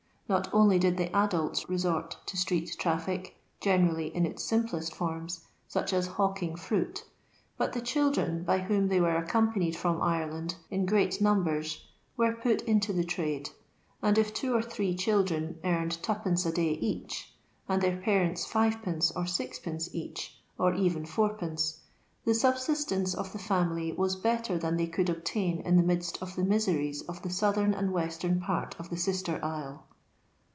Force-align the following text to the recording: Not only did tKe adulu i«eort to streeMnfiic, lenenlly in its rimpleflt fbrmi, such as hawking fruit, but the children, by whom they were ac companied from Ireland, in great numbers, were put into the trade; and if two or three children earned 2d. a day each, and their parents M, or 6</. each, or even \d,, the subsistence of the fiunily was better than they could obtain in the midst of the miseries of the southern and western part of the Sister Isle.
Not 0.31 0.47
only 0.53 0.79
did 0.79 0.95
tKe 0.95 1.11
adulu 1.11 1.59
i«eort 1.69 2.15
to 2.27 2.37
streeMnfiic, 2.37 3.31
lenenlly 3.59 4.13
in 4.13 4.25
its 4.25 4.49
rimpleflt 4.49 4.89
fbrmi, 4.95 5.41
such 5.67 5.91
as 5.91 6.07
hawking 6.07 6.55
fruit, 6.55 7.03
but 7.57 7.73
the 7.73 7.81
children, 7.81 8.45
by 8.45 8.59
whom 8.59 8.87
they 8.87 9.01
were 9.01 9.21
ac 9.21 9.27
companied 9.29 9.75
from 9.75 10.01
Ireland, 10.01 10.55
in 10.69 10.85
great 10.85 11.19
numbers, 11.19 11.85
were 12.15 12.31
put 12.31 12.61
into 12.61 12.93
the 12.93 13.03
trade; 13.03 13.49
and 14.01 14.17
if 14.17 14.33
two 14.33 14.55
or 14.55 14.61
three 14.61 14.95
children 14.95 15.59
earned 15.65 15.97
2d. 16.01 16.45
a 16.45 16.51
day 16.53 16.71
each, 16.75 17.33
and 17.67 17.81
their 17.81 17.97
parents 17.97 18.49
M, 18.55 18.61
or 18.71 19.25
6</. 19.25 19.89
each, 19.91 20.41
or 20.57 20.73
even 20.73 21.03
\d,, 21.03 21.61
the 22.23 22.33
subsistence 22.33 23.13
of 23.13 23.33
the 23.33 23.37
fiunily 23.37 23.93
was 23.97 24.15
better 24.15 24.57
than 24.57 24.77
they 24.77 24.87
could 24.87 25.09
obtain 25.09 25.59
in 25.59 25.75
the 25.75 25.83
midst 25.83 26.21
of 26.21 26.37
the 26.37 26.45
miseries 26.45 27.01
of 27.01 27.21
the 27.21 27.29
southern 27.29 27.73
and 27.73 27.91
western 27.91 28.39
part 28.39 28.77
of 28.79 28.89
the 28.89 28.95
Sister 28.97 29.37
Isle. 29.43 29.83